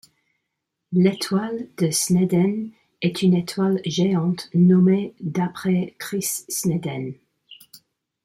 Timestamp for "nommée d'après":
4.55-5.93